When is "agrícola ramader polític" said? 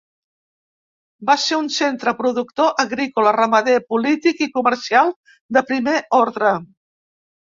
2.85-4.41